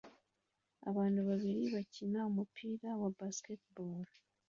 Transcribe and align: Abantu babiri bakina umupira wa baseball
Abantu 0.89 1.19
babiri 1.29 1.63
bakina 1.75 2.19
umupira 2.29 2.89
wa 3.01 3.09
baseball 3.17 4.07